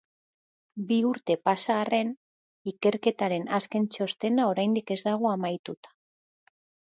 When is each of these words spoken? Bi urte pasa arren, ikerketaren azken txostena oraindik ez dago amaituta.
Bi 0.91 0.95
urte 1.09 1.35
pasa 1.49 1.75
arren, 1.81 2.09
ikerketaren 2.71 3.45
azken 3.59 3.85
txostena 3.97 4.49
oraindik 4.55 4.91
ez 4.97 4.99
dago 5.11 5.31
amaituta. 5.35 5.95